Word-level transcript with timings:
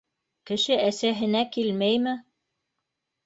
Кеше 0.51 0.77
әсәһенә 0.85 1.43
килмәйме? 1.57 2.13